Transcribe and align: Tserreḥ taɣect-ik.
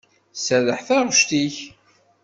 Tserreḥ 0.35 0.79
taɣect-ik. 0.87 1.55